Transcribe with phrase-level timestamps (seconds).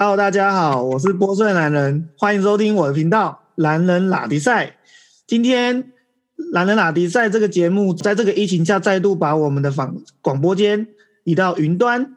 [0.00, 4.66] Hello，大家好，我是波顺男人，欢迎收听我的频道《男人拉迪赛》。
[5.26, 5.82] 今天
[6.52, 10.86] 《男人拉迪赛》这个节目，在这个疫情下，再度把我们的访广播间
[11.24, 12.14] 移到云端，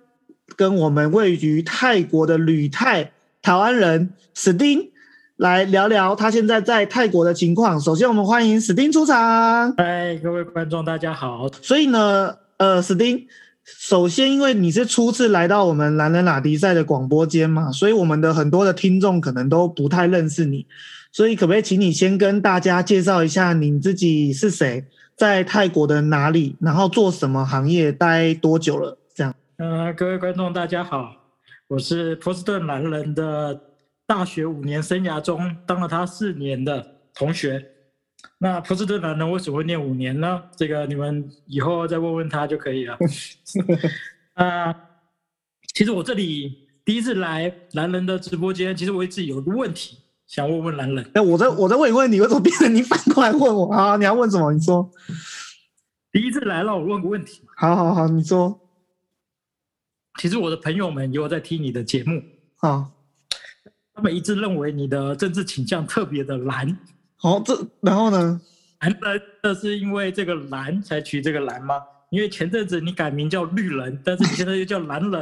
[0.55, 4.91] 跟我们位于泰国的旅泰台湾人史丁
[5.37, 7.81] 来聊聊他现在在泰国的情况。
[7.81, 9.73] 首先，我们欢迎史丁出场。
[9.75, 11.49] 嗨，各位观众，大家好。
[11.63, 13.25] 所以呢，呃，史丁。
[13.63, 20.65] 首先，因为你是初次来到我们男人拉迪赛的广播间嘛，所以我们的很多的听众可能都不太认识你，
[21.11, 24.83] 所以可不可以请你先跟大家介绍一下你自己是谁，
[25.15, 28.97] 在泰国的哪里，然后做什么行业，待多久了？
[29.13, 29.33] 这样。
[29.57, 31.15] 呃，各位观众大家好，
[31.67, 33.61] 我是波士顿男人的
[34.07, 37.63] 大学五年生涯中当了他四年的同学。
[38.37, 40.43] 那波士顿男人为什么会念五年呢？
[40.55, 42.97] 这个你们以后再问问他就可以了。
[44.33, 44.75] 啊，
[45.73, 51.11] 其实我这里第一次来男人的直播间，其实我一直有个问题想问问男人。
[51.13, 53.95] 哎，我在我在问一问你，为什么变成你反过来问我啊？
[53.97, 54.51] 你要问什么？
[54.53, 54.89] 你说。
[56.11, 57.43] 第一次来了，我问个问题。
[57.55, 58.59] 好好好，你说。
[60.19, 62.23] 其实我的朋友们也有在听你的节目。
[62.57, 62.91] 啊。
[63.93, 66.79] 他们一致认为你的政治倾向特别的蓝。
[67.21, 68.41] 好，这然后呢？
[68.79, 71.75] 蓝的这是因为这个蓝才取这个蓝吗？
[72.09, 75.21] 因为前阵子你改名叫绿人，但是你现在又叫蓝人。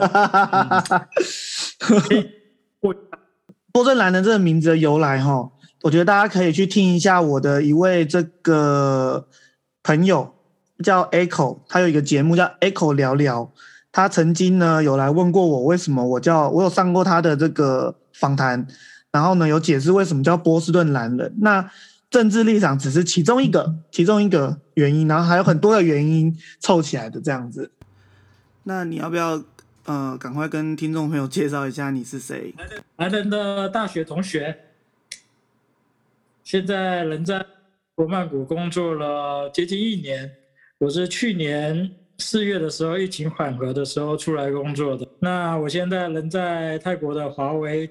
[3.73, 9.27] 波正蓝人这个名字的由来哈，我觉得大家可以去听一下我的一位这个
[9.83, 10.33] 朋友
[10.81, 13.51] 叫 Echo，他有一个节目叫 Echo 聊聊，
[13.91, 18.65] 他曾经呢有来问过我为什么我叫我有上过他的这个访谈，
[19.11, 21.33] 然后呢有解释为什么叫波士顿蓝人。
[21.41, 21.71] 那
[22.09, 27.71] 政治立场只是其中一个，其中一个原因，然后还有很多的原因凑起来的这样子。
[28.63, 29.43] 那你要不要
[29.85, 32.53] 呃，赶快跟听众朋友介绍一下你是谁？
[32.97, 34.57] 男人的大学同学，
[36.43, 37.45] 现在人在
[37.95, 40.31] 国曼谷工作了接近一年。
[40.77, 45.07] 我是去年四月的时候疫情缓和的时候出来工作的。
[45.19, 47.89] 那我现在人在泰国的华为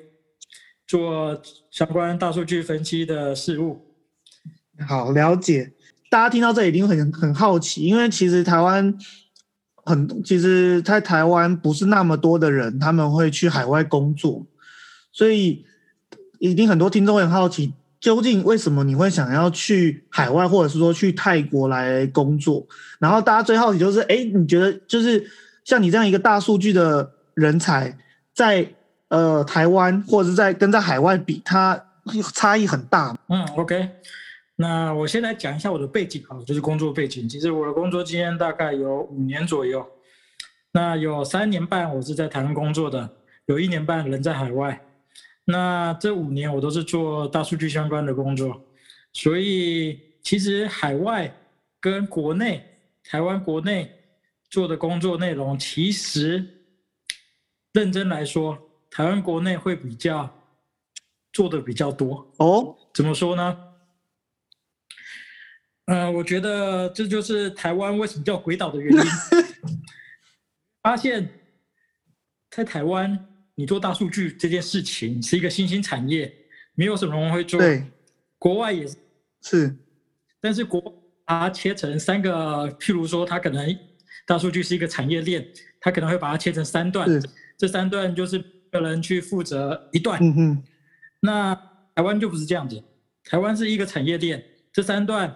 [0.89, 1.41] 做
[1.71, 3.85] 相关大数据分析的事务。
[4.89, 5.73] 好了解，
[6.11, 8.97] 大家听到这一定很很好奇，因为其实台湾
[9.85, 14.47] 很，其实在台湾不是那么多的人，他们会去海外工作，
[15.13, 15.67] 所以
[16.39, 22.67] 一定很多听众很好奇，究竟为什么你会想要去海外，或者是说去泰国来工作？
[22.99, 25.31] 然后大家最好奇就是，哎，你觉得就是
[25.65, 27.99] 像你这样一个大数据的人才，
[28.35, 28.73] 在
[29.09, 31.83] 呃台湾或者是在跟在海外比，它
[32.35, 33.17] 差异很大。
[33.29, 33.91] 嗯，OK。
[34.57, 37.29] 那我先来讲一下我的背景啊，就是工作背景。
[37.29, 39.87] 其实我的工作经验大概有五年左右，
[40.73, 43.09] 那有三年半我是在台湾工作的，
[43.47, 44.81] 有一年半人在海外。
[45.45, 48.61] 那这五年我都是做大数据相关的工作，
[49.13, 51.35] 所以其实海外
[51.81, 52.63] 跟国内，
[53.05, 53.91] 台湾国内
[54.51, 56.45] 做的工作内容，其实
[57.73, 58.59] 认真来说，
[58.99, 60.29] 台湾国内会比较
[61.33, 62.77] 做的比较多哦。
[62.93, 63.57] 怎么说呢？
[65.87, 69.03] 嗯，我觉得这就是台湾为什么叫鬼岛的原因。
[70.83, 71.31] 发现，
[72.51, 76.35] 在台湾，你做大数据这件事情是一个新兴产业，
[76.75, 77.61] 没有什么人会做。
[77.61, 77.85] 对，
[78.37, 78.97] 国外也是。
[79.43, 79.77] 是，
[80.41, 80.81] 但是国
[81.25, 83.79] 把它切成三个，譬如说，它可能
[84.27, 85.49] 大数据是一个产业链，
[85.79, 87.09] 它可能会把它切成三段。
[87.57, 90.19] 这三段就是个人去负责一段。
[90.23, 90.65] 嗯哼。
[91.21, 91.55] 那
[91.95, 92.83] 台湾就不是这样子，
[93.25, 94.43] 台湾是一个产业链，
[94.73, 95.35] 这三段。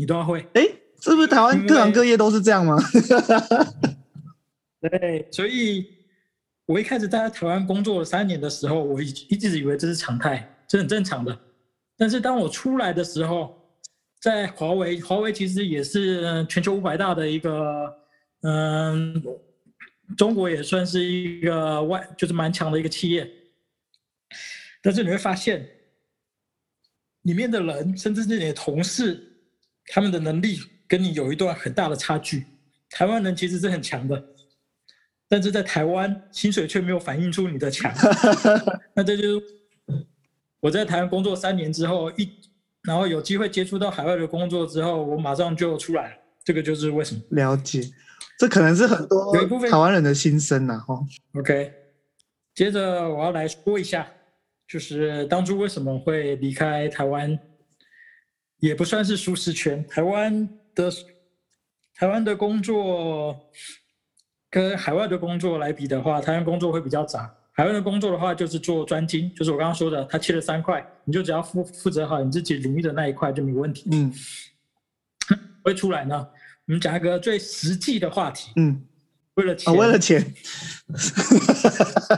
[0.00, 0.46] 你都要会？
[0.54, 0.62] 哎，
[1.00, 2.76] 是不是台湾各行各业都是这样吗？
[4.80, 5.84] 对，所以
[6.66, 11.36] 我一开始在台湾工作了三年的时候，我一一直以为这是常态，这很正常的。
[11.96, 13.60] 但是当我出来的时候，
[14.20, 17.92] 在华为，华为其实也是全球五百大的一个，
[18.42, 19.20] 嗯，
[20.16, 23.30] 中国也算是一个外，就是蛮强的一个企业。
[24.82, 25.68] 但是你会发现，
[27.22, 29.24] 里面的人，甚至是你的同事。
[29.90, 32.44] 他们的能力跟你有一段很大的差距。
[32.90, 34.22] 台湾人其实是很强的，
[35.26, 37.90] 但是在台湾薪水却没有反映出你的强。
[38.94, 39.46] 那这就是
[40.60, 42.30] 我在台湾工作三年之后，一
[42.82, 46.22] 然后有机会接触到海外的工作之后，我马上就出来了。
[46.44, 47.22] 这个就是为什么？
[47.30, 47.80] 了解，
[48.38, 49.34] 这可能是很多
[49.68, 50.78] 台湾人的心声呐。
[50.86, 50.98] 哈
[51.34, 51.74] ，OK。
[52.54, 54.08] 接着我要来说一下，
[54.66, 57.38] 就是当初为什么会离开台湾。
[58.60, 59.86] 也不算是舒适圈。
[59.86, 60.90] 台湾的
[61.94, 63.38] 台湾的工作
[64.50, 73.88] 跟海外的工作来比的话，台湾工作会比较杂，海外的工作的话，就是做专精，就是我刚刚说的，他切了三块，你就只要负负责好你自己领域的那一块就没问题。
[73.92, 74.12] 嗯
[75.62, 76.28] 会出来呢，
[76.68, 80.34] 我们讲一个最实际的话题，嗯，啊，为了钱，为了钱，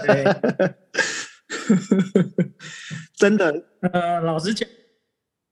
[0.04, 0.24] 对。
[3.16, 4.68] 真的，呃，老实讲，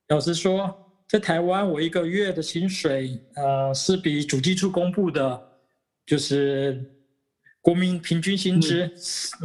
[0.09, 5.41] 老实说，在台湾我一个月的薪水，呃，是比主计处公布的，
[6.07, 6.83] 就是
[7.61, 8.91] 国民平均薪资，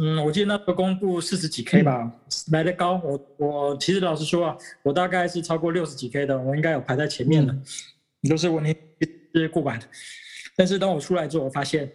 [0.00, 2.10] 嗯，我记得那时候公布四十几 K 吧，
[2.50, 3.00] 来的高。
[3.04, 7.54] 我我其实老实说啊，我大概是超过六十几 K 的，我应该有排在前面的，
[8.28, 8.74] 都是我那
[9.34, 9.84] 是过百的。
[10.56, 11.90] 但是当我出来之后，我发现，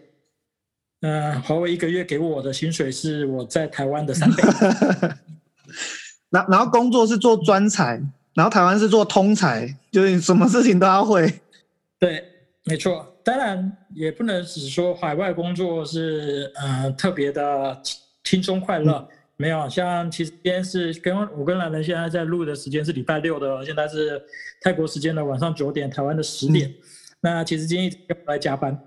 [1.01, 4.43] 呃，华为一个月给我的薪水是我在台湾的三倍。
[6.29, 8.01] 然然后工作是做专才，
[8.35, 11.41] 然后台湾是做通才，就是什么事情都要会。
[11.97, 12.23] 对，
[12.65, 13.15] 没错。
[13.23, 19.07] 当然也不能只说海外工作是呃特别的轻轻松快乐，
[19.37, 19.69] 没有。
[19.69, 24.21] 像其实今天是跟我跟兰人现在在录的时间是礼拜六的，现在是
[24.61, 26.73] 泰国时间的晚上九点，台湾的十点。
[27.21, 28.79] 那其实今天一直在加班，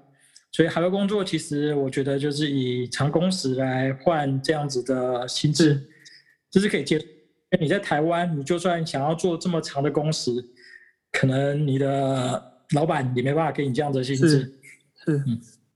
[0.51, 5.83] 所以海外工作其实我觉得就是以长工时来换这样子的薪资，
[6.51, 7.05] 这是可以接受。
[7.05, 10.31] 因为你在台湾，你就算想要做这么长的工时，
[11.11, 14.29] 可能你的老板也没办法给你这样的薪资。
[15.05, 15.25] 是，是，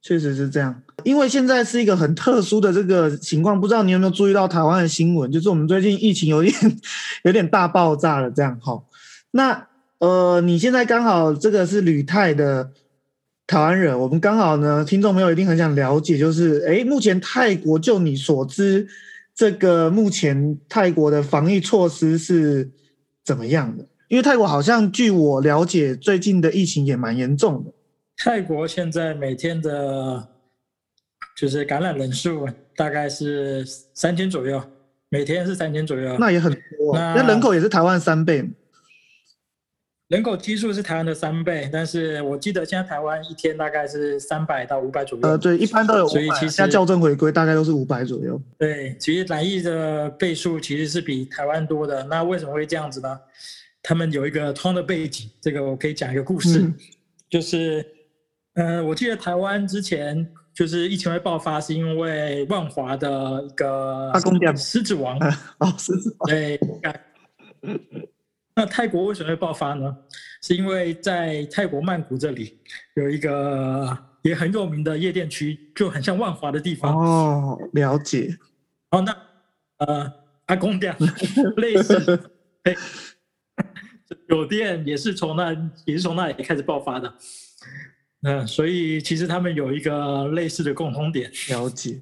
[0.00, 0.82] 确实是这样。
[1.04, 5.30] 因为现在是一个很特殊的这个情况，不知道你有没有注意到台湾的新闻？
[5.30, 6.54] 就是我们最近疫情有点
[7.24, 8.82] 有点大爆炸了，这样哈。
[9.32, 12.70] 那呃，你现在刚好这个是旅泰的
[13.46, 18.88] 台湾人，我们刚好呢，听众朋友一定很想了解，就是哎，目前泰国就你所知。
[19.34, 22.70] 这个目前泰国的防疫措施是
[23.22, 23.84] 怎么样的？
[24.08, 27.70] 因为泰国好像据我了解，最近的疫情也蛮严重的。
[28.16, 30.26] 泰国现在每天的，
[31.36, 33.62] 就是感染人数大概是
[33.92, 34.62] 三千左右，
[35.10, 36.94] 每天是三千左右，那也很多。
[36.94, 38.42] 那人口也是台湾三倍。
[40.08, 45.28] 人口基数是台湾的三倍，但是我记得现在台湾一天大概是三百到五百左右。
[45.28, 46.06] 呃，对，一般都有。
[46.06, 48.40] 所以其实校正回归大概都是五百左右。
[48.56, 52.04] 对，其实染疫的倍数其实是比台湾多的。
[52.04, 53.18] 那为什么会这样子呢？
[53.82, 56.72] 他们有一个通的背景，这个我可以讲一个故事，
[57.28, 57.84] 就是，
[58.54, 60.24] 呃，我记得台湾之前
[60.54, 64.12] 就是疫情会爆发，是因为万华的一个
[64.56, 65.18] 狮子王
[65.58, 66.60] 哦，狮子王对。
[68.58, 69.94] 那泰国为什么会爆发呢？
[70.40, 72.58] 是因为在泰国曼谷这里
[72.94, 76.96] 有一个也很有名的夜店区，就很像万华的地方。
[76.96, 78.34] 哦，了解。
[78.92, 79.14] 哦，那
[79.86, 80.10] 呃，
[80.46, 80.96] 阿公店
[81.58, 82.30] 类似，
[84.26, 85.54] 酒店也是从那
[85.84, 87.12] 也是从那里开始爆发的。
[88.22, 91.30] 嗯，所以其实他们有一个类似的共同点。
[91.50, 92.00] 了解。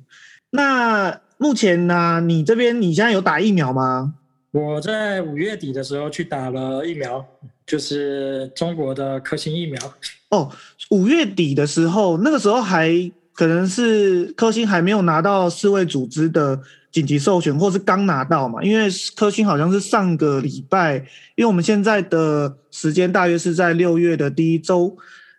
[0.50, 4.14] 那目前呢，你这边你现在有打疫苗吗？
[4.54, 7.26] 我在五月底的时候去打了疫苗，
[7.66, 9.94] 就是中国的科兴疫苗。
[10.30, 10.48] 哦，
[10.90, 12.88] 五月底的时候，那个时候还
[13.32, 16.60] 可能是科兴还没有拿到世卫组织的
[16.92, 18.62] 紧急授权，或是刚拿到嘛？
[18.62, 20.98] 因为科兴好像是上个礼拜，
[21.34, 24.96] 因为我们现在的时间大约是在六月的第一周。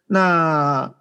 [0.08, 0.94] 那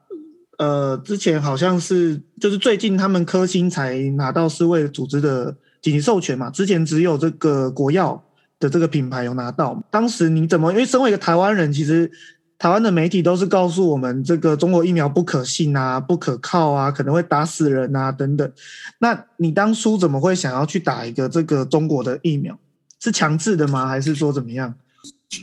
[0.59, 5.57] 呃，之前好像是就是最近他们科兴才拿到世卫组织的。
[5.85, 8.25] 紧急授权嘛，之前只有这个国药
[8.59, 9.79] 的这个品牌有拿到。
[9.91, 10.73] 当时你怎么？
[10.73, 12.11] 因为身为一个台湾人，其实
[12.57, 18.51] 台湾的媒体都是告诉我们，这个中国疫苗不可信啊、不可靠啊，可能会打死人啊等等。
[18.99, 22.59] 那你当初怎么会想要去打一个这个中国的疫苗？
[22.99, 23.87] 是强制的吗？
[23.87, 24.75] 还是说怎么样？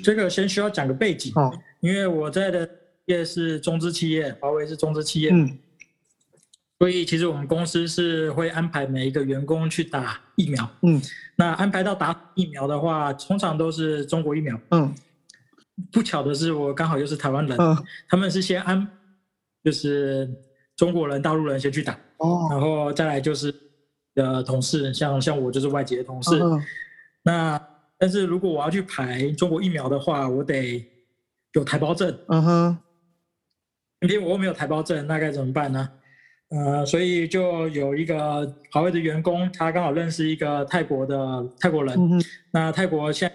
[0.04, 2.68] 这个先需要讲个背景哦，因为我在的
[3.06, 5.30] 业是中资企业，华为是中资企业。
[5.32, 5.56] 嗯。
[6.82, 10.68] 所以其实我们公司是会安排每一个员工去打疫苗。
[10.82, 11.00] 嗯，
[11.36, 14.60] 那安排到打疫苗的话，通常都是中国疫苗。
[14.72, 14.92] 嗯，
[15.92, 17.56] 不巧的是我刚好又是台湾人，
[18.10, 18.88] 他们是先安，
[19.64, 20.28] 就是
[20.76, 23.54] 中国人、大陆人先去打，哦，然后再来就是
[24.16, 26.42] 呃同事，像像我就是外籍的同事。
[27.22, 27.62] 那
[28.00, 30.84] 但是如果我要去排中国疫苗的话，我得
[31.54, 32.18] 有台胞证。
[32.30, 32.78] 嗯哼，
[34.00, 35.88] 今天我又没有台胞证，那该怎么办呢？
[36.52, 41.98] 呃，所以就有一个华为的员工，他刚好认识一个泰国的泰国人。
[42.52, 43.32] 那泰国现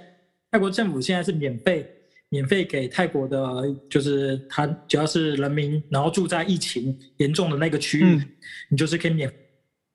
[0.51, 1.91] 泰国政府现在是免费
[2.29, 8.21] 免费给泰国的，就是他只要是人民，然后住在疫情严重的那个区域，
[8.69, 9.33] 你就是可以免，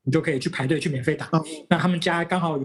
[0.03, 1.29] 你就可以去排队去免费打。
[1.69, 2.57] 那他们家刚好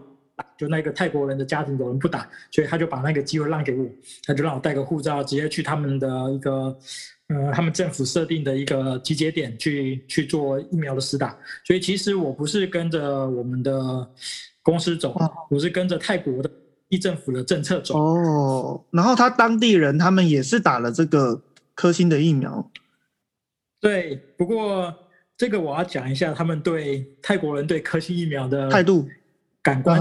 [0.57, 3.87] 就那个泰国人的家庭有人不打，所以他就把那个机会让给我，
[4.25, 6.75] 他就让我带个护照，直接去他们的一个，
[7.29, 11.37] 呃，他们政府设定的一个集结点去去做疫苗的施打。
[11.65, 14.09] 所以其实我不是跟着我们的
[14.63, 15.17] 公司走，
[15.51, 16.51] 我是跟着泰国的
[16.89, 17.99] 地政府的政策走。
[17.99, 21.43] 哦，然后他当地人他们也是打了这个
[21.75, 22.71] 科兴的疫苗。
[23.81, 24.95] 对，不过
[25.37, 29.09] 这个我要讲一下他们对泰国人对科兴疫苗的态度。
[29.63, 29.99] 感官，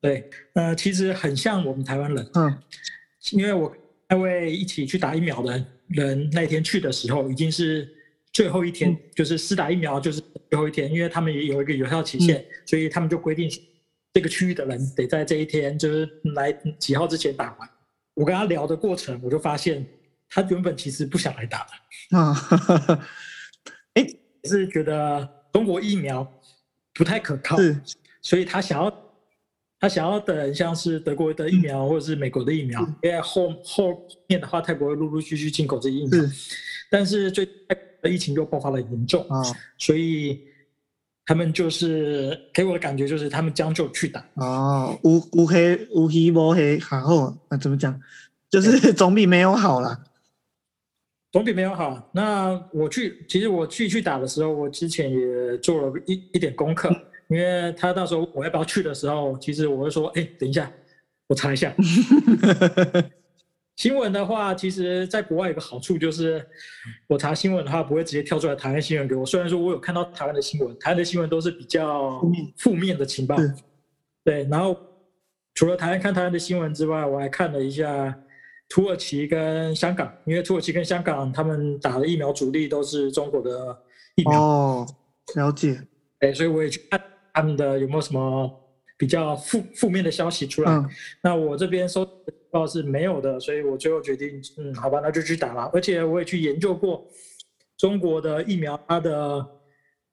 [0.00, 2.58] 对，呃，其实很像我们台湾人，嗯，
[3.32, 3.74] 因为我
[4.08, 7.88] 那位一起去打疫苗的人那天去的时候，已经是
[8.32, 13.50] 最后一天，就是施打疫苗就是最后一天，因为他们也有一个有效期限，所以他们就规定
[14.12, 17.68] 这个区域的人得在这一天就是来几号之前打完。
[18.14, 19.86] 我跟他聊的过程，我就发现
[20.28, 21.66] 他原本其实不想来打
[22.10, 23.00] 的，啊，
[23.94, 24.06] 哎，
[24.44, 26.26] 是觉得中国疫苗
[26.94, 27.56] 不太可靠。
[28.20, 29.07] 所以他想要，
[29.80, 36.20] 他想要等像是德国的疫苗或者是美国的疫苗，因为后后面的话，泰国会陆陆续续进口这些疫苗。
[36.90, 37.46] 但是最
[38.02, 39.42] 的疫情又爆发了严重啊，
[39.76, 40.40] 所以
[41.26, 44.24] 他们就是给我的感觉就是他们将就去打。
[44.34, 48.00] 啊，乌乌黑乌黑无黑然后，那怎么讲？
[48.50, 50.02] 就是 总比没有好啦。
[51.30, 52.10] 总比没有好。
[52.12, 56.90] 那我去，其实我去去打的时候，我之前也做了一一点功课。
[57.28, 60.70] 因为他到时候我要不要去的时候，其实我会说，哎，等一下，
[61.26, 61.74] 我查一下
[63.76, 66.44] 新闻的话，其实在国外有个好处就是，
[67.06, 69.24] 我查新闻的话不会直接跳出来台湾新闻给我。
[69.24, 72.20] 虽然说我有看到台湾的新闻，台湾的新闻都是比较
[72.56, 73.36] 负面的情报。
[74.24, 74.76] 对，然后
[75.54, 78.20] 除了台湾看台湾的新闻之外，我还看了一下
[78.68, 83.78] 土耳其跟香港，因为土耳其跟香港他们打的疫苗主力都是中国的
[84.16, 84.42] 疫苗。
[84.42, 84.86] 哦，
[85.36, 85.80] 了解。
[86.18, 87.00] 哎，所以我也去看。
[87.38, 88.50] 他们的有没有什么
[88.96, 90.84] 比较负负面的消息出来？
[91.22, 92.04] 那我这边收
[92.50, 95.70] 到是没有的，所以我最后决定，嗯，好吧，那就去打了。
[95.72, 97.06] 而且我也去研究过
[97.76, 99.46] 中国的疫苗，它的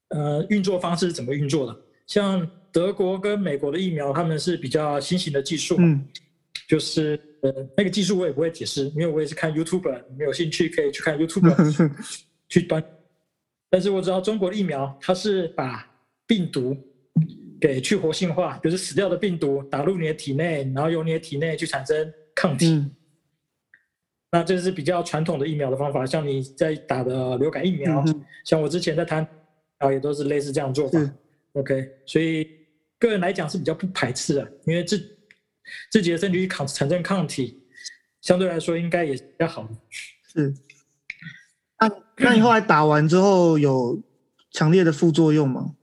[0.10, 1.76] 呃运作方式是怎么运作的。
[2.06, 6.08] 像德国跟美国的疫苗，他们是比较新型的技术，嗯，
[6.68, 11.92] 就是呃那个技术我也不会解释，因为我也是看 YouTube，你有兴趣可以去看 YouTube
[12.48, 12.84] 去端。
[13.68, 15.92] 但是我知道中国的疫苗，它是把
[16.28, 16.78] 病毒
[17.66, 22.86] 给去活性化，就是死掉的病毒打入你的体内，然后由你的体内去产生抗体。
[24.32, 28.06] 那这是比较传统的疫苗的方法，像你在打的流感疫苗，
[28.44, 29.28] 像我之前在谈，
[29.80, 31.00] 啊也都是类似这样做法。
[31.54, 32.48] OK，所以
[33.00, 35.18] 个人来讲是比较不排斥的，因为自
[35.90, 37.64] 自己的身体抗产生抗体，
[38.22, 39.70] 相对来说应该也比较好的。
[40.32, 40.54] 是。
[41.80, 44.04] 那那你后来打完之后有
[44.52, 45.74] 强烈的副作用吗？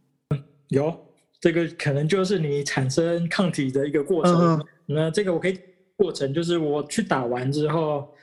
[0.69, 1.09] 有。
[1.43, 4.65] 这个可能就是你产生抗体的一个过程。
[4.87, 5.59] 那这个我可以
[5.97, 8.15] 过程就是我去打完之后，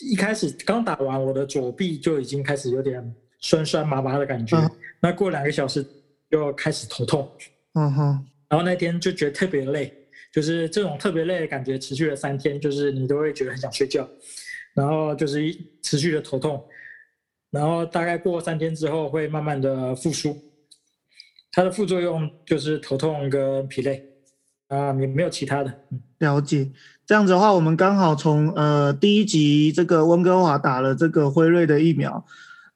[0.00, 4.58] 一开始刚打完，我的左臂就已经开始有点酸酸麻麻的感觉。
[5.00, 5.86] 那过两个小时
[6.28, 7.30] 就开始头痛。
[7.74, 8.26] 嗯哼。
[8.48, 9.96] 然后那天就觉得特别累，
[10.32, 14.08] 就是这种特别累的感觉持续了三天，就是你都会觉得很想睡觉，
[14.74, 16.68] 然后就是一持续的头痛，
[17.52, 20.36] 然后大概过三天之后会慢慢的复苏。
[21.52, 24.04] 它的副作用就是头痛跟疲累，
[24.68, 25.74] 啊，也没有其他的。
[26.18, 26.70] 了解，
[27.06, 32.24] 这样子的话，我们刚好从呃第一集这个温哥华打了这个辉瑞的疫苗，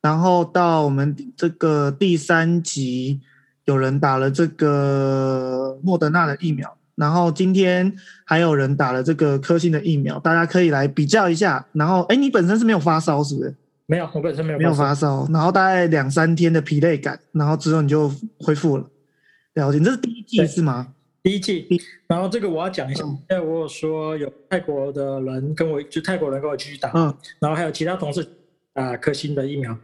[0.00, 3.20] 然后到我们这个第三集
[3.64, 11.64] 有人打了这个莫德纳的疫苗，然后今天还有人打了这个科兴的疫苗，大家可以来比较一下。
[11.72, 13.54] 然后，哎，你本身是没有发烧是不是？
[13.86, 18.90] 没有，我本身没有没有发烧，然后大概两三天的疲累感，然后之后你就恢复了。
[19.54, 20.94] 了解，这是第一季是吗？
[21.22, 21.68] 第一季。
[22.06, 28.26] 然后这个我要讲一下，因为我有说有泰国的人跟我，就泰国人跟我继续打，嗯，然后还有其他同事
[28.72, 29.78] 打科兴的疫苗。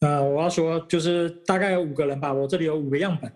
[0.00, 3.32] 呃，我要说就是大概有五个人吧，我这里有五个样本，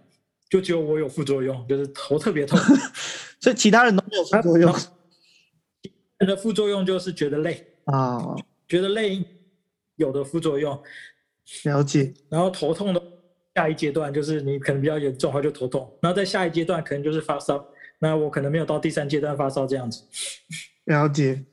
[0.50, 2.58] 就只有我有副作用，就是头特别痛，
[3.40, 4.72] 所以其他人都没有副作用。
[6.20, 8.36] 人的副作用就是觉得累啊，
[8.68, 9.24] 觉得累。
[9.96, 10.76] 有的副作用，
[11.64, 12.12] 了解。
[12.28, 13.00] 然后头痛的
[13.54, 15.88] 下一阶段就是你可能比较严重，话就头痛。
[16.02, 17.64] 然后在下一阶段可能就是发烧。
[18.00, 20.02] 那我可能没有到第三阶段发烧这样子。
[20.86, 21.44] 了解。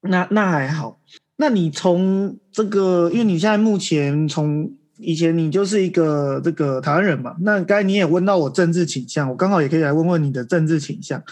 [0.00, 0.98] 那那还好。
[1.36, 7.36] 那你从这个，因为你现在目前从以前你就是一个这个台湾人嘛。
[7.40, 11.22] 那刚才你也问到我政治倾向，我刚好也可以来问问你的政治倾向。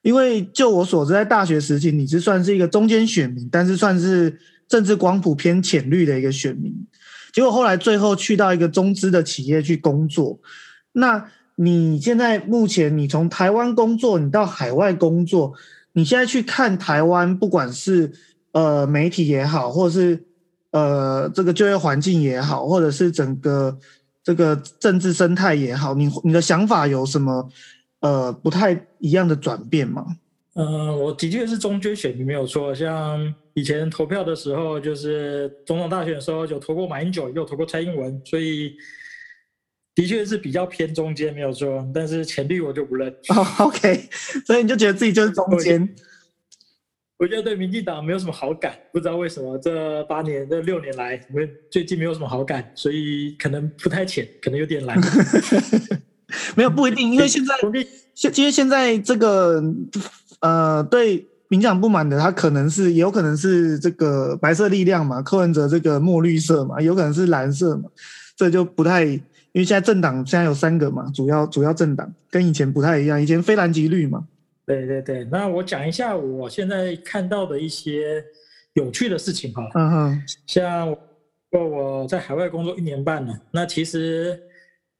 [0.00, 4.40] 因为就我所知，在大学时期你是算是一个中间选民，但是算是。
[4.68, 6.72] 政治光谱偏浅绿的一个选民，
[7.32, 10.38] 结果后来最后去到一个中资的企业去工作。
[10.92, 15.54] 那你现在目前你从台湾工作，你到海外工作，
[15.92, 18.12] 你现在去看台湾，不管是
[18.52, 20.24] 呃媒体也好，或者是
[20.70, 23.78] 呃这个就业环境也好，或者是整个
[24.22, 27.48] 这个政治生态也好，你你的想法有什么
[28.00, 30.04] 呃不太一样的转变吗？
[30.58, 32.74] 嗯，我的确是中间选，你没有错。
[32.74, 38.74] 像以前投票的时候，就是总统大选的时候，有投过马英九，也有投过蔡英文，所以
[39.94, 41.88] 的确是比较偏中间，没有错。
[41.94, 43.08] 但是前绿我就不认。
[43.28, 44.08] 哦，OK，
[44.44, 45.88] 所以你就觉得自己就是中间。
[47.18, 54.98] 我觉得对民进党没有什么好感，不知道为什么这八年、这六年来，我最近没有什么好感，所以可能不太浅，可能有点懒。
[56.56, 57.54] 没有不一定，因为现在
[58.14, 59.62] 现因为现在这个
[60.40, 67.84] 呃对民进党不满的，他可能是也有可能是这个白色力量嘛，柯文哲这个墨绿色嘛，有可能是蓝色嘛，
[68.36, 69.22] 这就不太，因
[69.54, 74.26] 为现在政党现在有三个嘛，主要主要政党跟以前不太一样，以前非蓝即绿嘛。
[74.66, 78.22] 对对对，那我讲一下我现在看到的一些
[78.74, 79.66] 有趣的事情哈。
[79.74, 80.94] 嗯哼，像
[81.50, 84.38] 我我在海外工作一年半了，那其实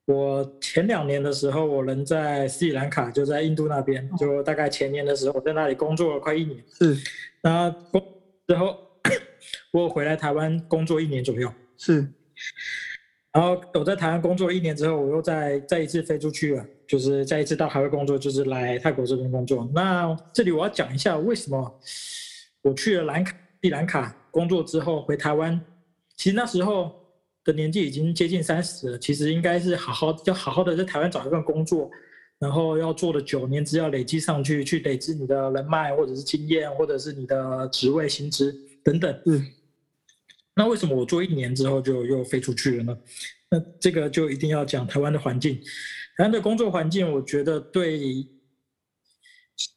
[0.09, 6.65] 我前两年的时候，我人在斯里兰卡，就在印度那边，就大概前年的时候，我在那里工作了快一年。
[6.73, 6.97] 是，
[7.43, 8.03] 那工
[8.47, 8.75] 之后
[9.71, 11.53] 我回来台湾工作一年左右。
[11.77, 12.09] 是。
[13.35, 19.71] 然后我在台湾工作一年之后，我又再再一次飞出去了，就是再一次到海外工作，就是来泰国这边工作。
[19.75, 21.81] 那这里我要讲一下为什么
[22.63, 25.61] 我去了兰卡蒂兰卡工作之后回台湾，
[26.17, 26.98] 其实那时候
[27.49, 31.91] 的年纪已经接近三十了，其实应该是好好要好好的在台湾找一份工作，
[32.39, 39.19] 然后要做的久，年资要累积上去，去累积你的人脉或者是经验，或者是你的职位薪资等等。
[39.25, 39.47] 嗯。
[40.55, 42.99] 那为什么我做一年之后就又飞出去了呢？
[43.51, 45.55] 那这个就一定要讲台湾的环境，
[46.19, 47.99] 台湾的工作环境，我觉得对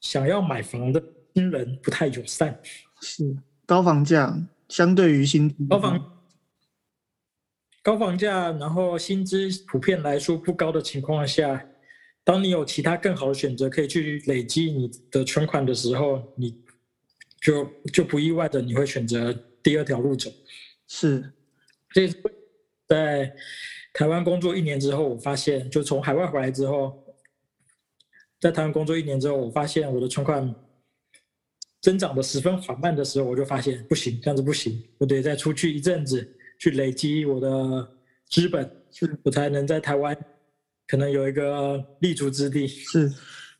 [0.01, 1.01] 想要买房的
[1.33, 2.59] 新人不太友善。
[2.99, 3.33] 是
[3.65, 4.37] 高房价，
[4.67, 6.20] 相对于新高房
[7.83, 11.67] 高房价，然后薪资普遍来说不高的情况下，
[12.23, 16.61] 当你有其他更好的选择可以去累积你的存款的时候，你
[17.41, 20.31] 就就不意外的你会选择第二条路走。
[20.87, 21.33] 是，
[21.91, 22.07] 这
[22.87, 23.33] 在
[23.93, 27.03] 台湾工作一年之后，我发现，就从海外回来之后，
[28.39, 30.53] 在台湾工作一年之后，我发现我的存款
[31.81, 37.89] 增长的十分缓慢的时候，我就发现不行，这样子不行，我得再出去一阵子，去累积我的
[38.29, 38.71] 资本，
[39.23, 40.15] 我才能在台湾
[40.87, 42.67] 可能有一个立足之地。
[42.67, 43.11] 是，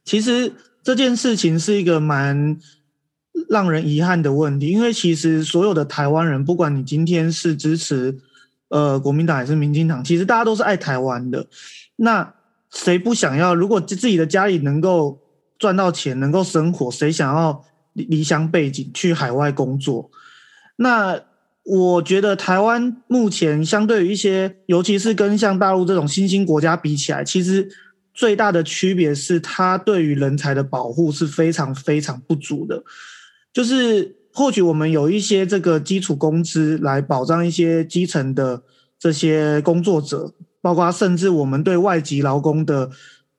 [0.05, 2.57] 其实这件事情是一个蛮。
[3.49, 8.19] 让人遗憾的问题，因为其实所有的台湾人，不管你今天是支持
[8.67, 11.47] 呃国民党还是民进党，其实大家都是爱台湾的。
[11.95, 12.33] 那
[12.69, 13.55] 谁不想要？
[13.55, 15.19] 如果自己的家里能够
[15.57, 20.11] 赚到钱，能够生活，谁想要离离乡背景去海外工作？
[20.75, 21.19] 那
[21.73, 27.65] 我觉得台湾目前相对于一些，尤其是跟像大陆这种新兴国家比起来，其实
[28.13, 32.83] 最大的区别是，它对于人才的保护是非常非常不足的。
[33.53, 38.61] 就是或许我们有一些这个基础工资来保障一些基层的
[38.99, 42.89] 这些工作者，包括甚至我们对外籍劳工的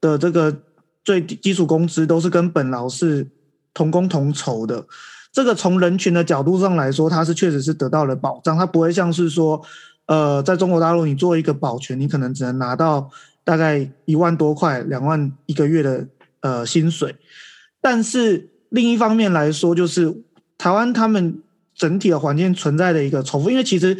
[0.00, 0.62] 的这个
[1.04, 3.28] 最基础工资都是跟本劳是
[3.74, 4.86] 同工同酬的。
[5.32, 9.60] 这个从人群的角度上来说，它是确实是得到了保障，它不会像是说，
[10.06, 13.10] 呃，在中国大陆你做一个保全，你可能只能拿到
[13.42, 16.06] 大概一万多块、两万一个月的
[16.42, 17.16] 呃薪水，
[17.80, 18.50] 但是。
[18.74, 20.22] 另一方面来说，就是
[20.56, 21.42] 台湾他们
[21.74, 23.94] 整体的环境存在的一个重复，因为其实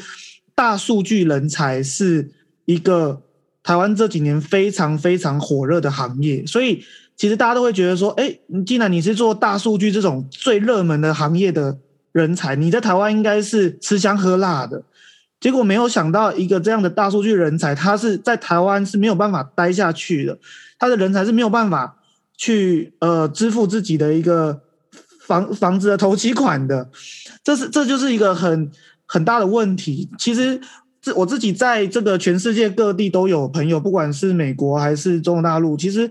[0.54, 2.30] 大数据人才是
[2.64, 3.20] 一个
[3.62, 6.82] 台湾这几年非常非常火热的行业，所以
[7.16, 11.78] 其实大家都会觉得说，哎，既然你是做大数据这种最热门的行业的
[12.12, 14.82] 人才，你在台湾应该是吃香喝辣的。
[15.40, 20.38] 结果没有想到，一个这样的大数据人才，他是在台湾是没有办法待下去的，
[20.78, 21.96] 他的人才是没有办法。
[22.34, 24.62] 去呃支付自己的一个
[25.20, 26.90] 房房子的头期款的，
[27.44, 28.68] 这是这就是一个很
[29.06, 30.08] 很大的问题。
[30.18, 30.60] 其实
[31.00, 36.10] 这我自己在这个全世界各地都有朋友，不管是美国还是中国大陆，其实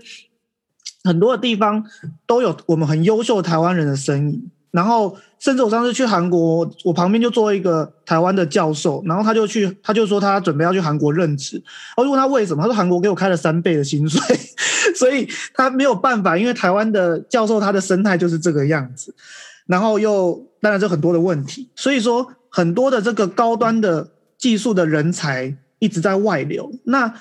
[1.04, 1.84] 很多的地方
[2.26, 4.50] 都有我们很优秀的台湾人的身影。
[4.70, 11.62] 然后，甚至我上次去韩国，我旁边就坐一个台湾的教授，然后他就去，他就说他准备要去韩国任职。
[11.94, 14.18] 我就问他为什么，他说韩国给我开了三倍的薪水，
[14.96, 19.14] 所以他没有办法，因为台湾的教授他的生态就是这个样子。
[19.66, 26.72] 然后又当然就很多的问题，所以说很多的这个高端的技术的人才一直在外流。
[26.84, 27.12] 那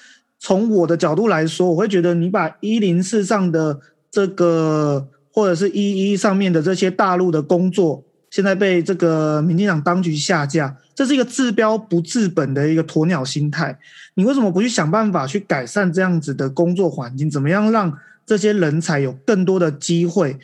[0.41, 13.77] 从我的角度来说，我会觉得你把一零四上的这个或者是一一上面的这些大陆的工作，现在被这个民进党当局下架，这是一个治标不治本的一个鸵鸟心态。
[14.15, 17.29] 你为什么不去想办法去改善这样子的工作环境？
[17.29, 20.35] 怎么样让这些人才有更多的机会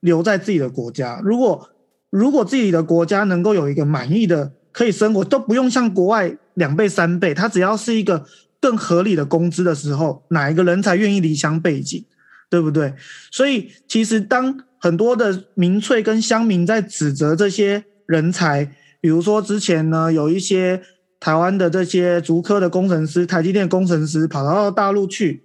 [0.00, 1.18] 留在自己的国家？
[1.24, 1.70] 如果
[2.10, 8.22] 如果自己的国家能够有一个满意的可以生活，都不用像国外两倍三倍，它只要是一个
[8.66, 12.04] 更合理的工资的时候，哪一个人才愿意离乡背井，
[12.50, 12.94] 对不对？
[13.30, 18.64] 所以其实当很多的民粹跟乡民在指责这些人才，
[19.00, 20.82] 比如说之前呢有一些。
[21.18, 25.42] 台湾的这些竹科的工程师、台积电工程师跑到大陆去，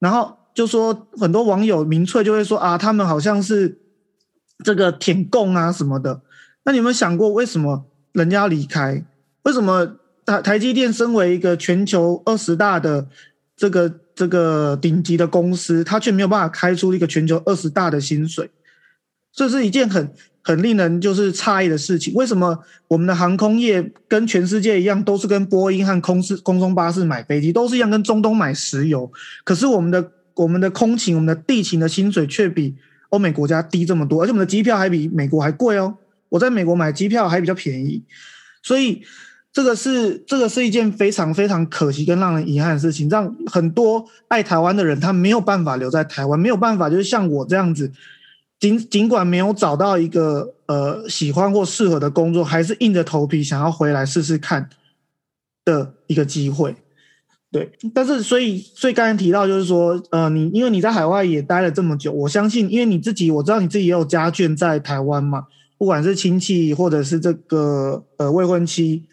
[0.00, 3.78] 然后就说很多网友民粹就会说啊，他们好像是
[4.64, 6.22] 这个舔共啊什么的。
[6.64, 9.04] 那你有没有想过，为什么人家要离开？
[9.42, 9.98] 为什么
[10.30, 13.08] 台台积电身为一个全球二十大的
[13.56, 18.50] 这个这个顶级的公司，它却没有办法开出一个全球二十大的薪水？
[19.32, 20.12] 这是一件很。
[20.42, 29.12] 很令人就是诧异的事情，为什么我们的航空业跟全世界一样，都是跟波音和空士空中巴士买飞机，都是一样跟中东买石油，
[29.44, 32.74] 可是我们的我们的空勤、我们的地勤的薪水却比
[33.10, 35.94] 欧美国家低这么多，而且我们的机票还比美国还贵哦。
[36.30, 38.02] 我在美国买机票还比较便宜，
[38.62, 39.02] 所以
[39.52, 47.90] 这个是这个是一件非常非常可惜跟让人遗憾的事情，让很多爱台湾的人他没有办法留在台湾，没有办法就是像我这样子。
[48.60, 54.68] 尽尽管没有找到一个呃喜欢或适合的工作，还是硬着头皮想要回来试试看
[55.64, 56.76] 的一个机会。
[57.50, 65.46] 对，但是所以所以刚才提到就是说，呃，你因为你在海外也待了这么久，我相信，因为你自己我知道你自己也有家眷在台湾嘛，
[65.78, 69.04] 不管是亲戚或者是这个呃未婚妻，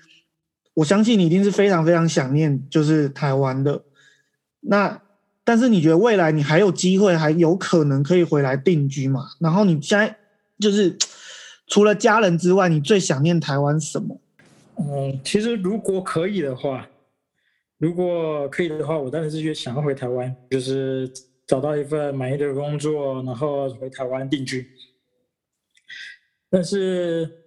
[0.78, 3.84] 我相信你一定是非常非常想念就是台湾的。
[4.62, 5.02] 那。
[5.48, 9.28] 但是你觉得未来你还有机会，还有可能可以回来定居嘛？
[9.40, 10.13] 然后你现在
[10.60, 10.98] 就是
[11.68, 14.20] 除了家人之外，你最想念台湾什么？
[14.78, 16.90] 嗯，其实如果可以的话，
[17.78, 21.10] 如果可以的话，我当然是越想要回台湾，就是
[21.48, 24.68] 找到一份满意的工作，然后回台湾定居。
[26.50, 27.46] 但是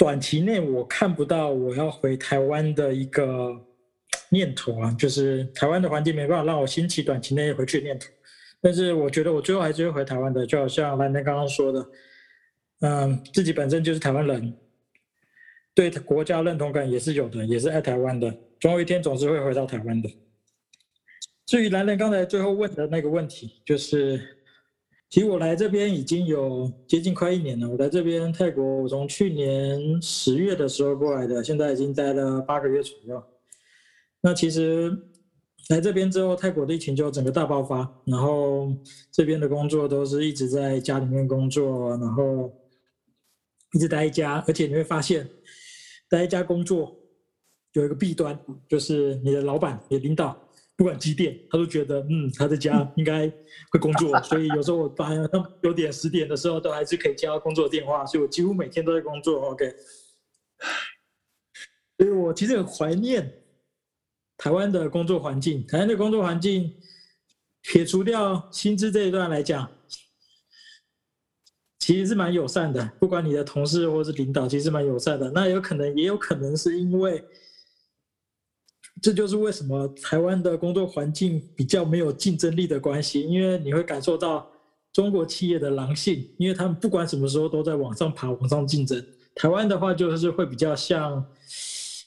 [0.00, 3.66] 短期内我看不到我要回台湾的一个。
[4.32, 8.06] 念头啊，就是台湾的环境没办法让我兴起短期内回去的念头，
[8.60, 11.84] 但是我觉得我最后还是会回台湾的，就好像兰兰刚刚说的，
[12.80, 14.56] 嗯，自己本身就是台湾人，
[15.74, 20.08] 对国家认同感也是有的，也是爱台湾的，总有一天总是会回到台湾的。
[21.46, 24.39] 至于兰兰刚才最后问的那个问题，就是
[25.10, 33.20] 其实我来这边已经有接近快一年了，我来这边泰国，我从去年十月的时候过来的，现在已经待了八个月左右。
[34.20, 34.96] 那其实
[35.68, 38.72] 来这边之后，泰国的疫情就整个大爆发，然后
[39.10, 42.52] 这边的工作都是一直在家里面工作，然后
[43.72, 45.28] 一直待家，而且你会发现，
[46.08, 46.96] 待一家工作
[47.72, 50.40] 有一个弊端，就是你的老板、你的领导，
[50.80, 53.28] 不管几点，他都觉得嗯他在家应该
[53.70, 55.10] 会工作， 所以有时候我八
[55.62, 59.50] 九点、十点的时候都还是可以接到工作电话，所以我几乎每天都在工作。
[59.50, 59.70] OK，
[61.98, 63.30] 所以我其实很怀念。
[64.38, 66.74] 台湾的工作环境，台湾的工作环境，
[67.60, 69.70] 撇除掉薪资这一段来讲，
[71.78, 72.90] 其实是蛮友善的。
[72.98, 75.30] 不管你的同事或是领导，其实蛮友善的。
[75.32, 77.22] 那有可能，也有可能是因为，
[79.02, 83.22] 这就是为什么台湾的工作环境比较没有竞争力的关系。
[83.22, 84.50] 因为你会感受到
[84.92, 89.04] 中国企业的狼性，因为他们不管什么时候都在往上爬、往上竞争。
[89.34, 91.26] 台湾的话，就是会比较像。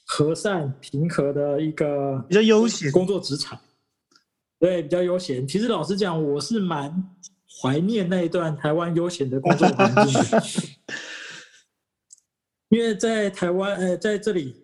[0.06, 3.58] 和善平和的一个比较悠闲工作职场，
[4.60, 5.48] 对，比较悠闲。
[5.48, 7.02] 其实老实讲，我是蛮
[7.62, 10.44] 怀念那一段台湾悠闲的工作环境的，
[12.68, 14.54] 因为在台湾，呃，在这里，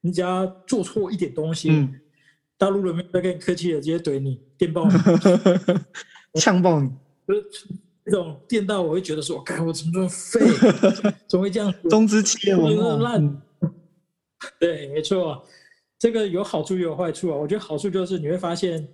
[0.00, 1.88] 你只要做错一点东西，
[2.56, 4.92] 大陆人没有跟你客气的，直接怼你，电爆你，
[6.40, 6.90] 呛爆你，
[7.26, 7.46] 就是
[8.04, 10.40] 这种电到，我会觉得说，该我怎么这么废，
[11.28, 11.72] 怎么会这样？
[11.90, 13.42] 中资企业文化烂。
[14.58, 15.44] 对，没错，
[15.98, 17.36] 这个有好处也有坏处啊。
[17.36, 18.88] 我觉得好处就是你会发现，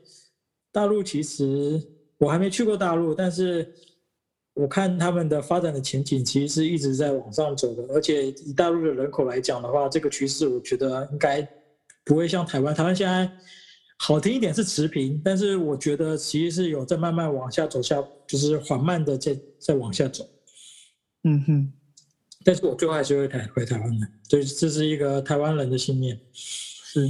[0.72, 1.80] 大陆其实
[2.18, 3.74] 我还没去过大陆，但是
[4.54, 7.82] 我看他们的发展的前景其实是一直在往上走的。
[7.94, 11.46] 而且以大陆的人口来讲的话，这个趋势我觉得应该
[12.04, 12.74] 不会像台湾。
[12.74, 13.30] 台湾现在
[13.98, 20.24] 好听一点是持平，但是我觉得其实是有在慢慢往下走下，就是缓慢的在在往下走。
[21.24, 21.72] 嗯哼。
[22.46, 27.08] 但是我最后还是会台回台湾的，对，这是一个台湾人的信念，是，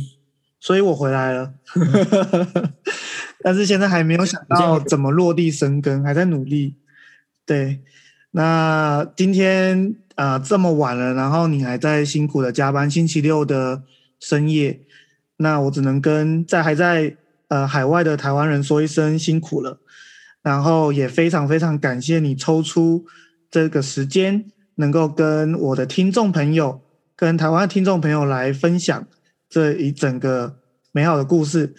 [0.60, 1.52] 所以我回来了。
[3.42, 6.76] 但是现在还没有想 到怎么落地生根，还在努力。
[7.46, 7.80] 对，
[8.30, 13.82] 那今天啊这么晚了，然后你还在辛苦的加班，星期六的
[14.18, 14.80] 深夜，
[15.36, 17.14] 那我只能跟在还在
[17.48, 19.78] 呃海外的台湾人说一声辛苦了，
[20.42, 23.04] 然后也非常非常感谢你抽出
[23.50, 26.80] 这个时间，能够跟我的听众朋友、
[27.14, 29.06] 跟台湾的听众朋友来分享
[29.50, 30.56] 这一整个
[30.92, 31.74] 美好的故事。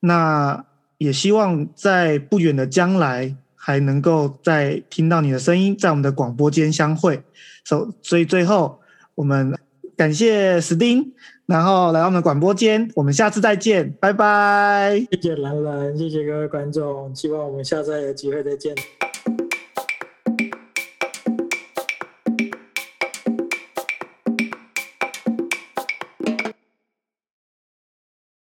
[0.00, 0.64] 那
[0.98, 3.36] 也希望在不远的将来。
[3.66, 7.22] 还能够再听到你的声音，在我们的广播间相会。
[7.64, 8.78] 所所以最后，
[9.14, 9.58] 我们
[9.96, 11.14] 感谢史丁，
[11.46, 12.86] 然后来到我们的广播间。
[12.94, 15.02] 我们下次再见，拜拜。
[15.10, 18.74] 谢谢兰兰，谢谢各位观众，希望我们下次有机会再见。